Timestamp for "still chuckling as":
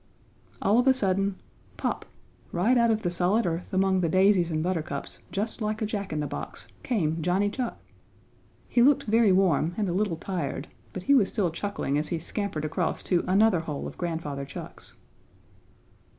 11.29-12.07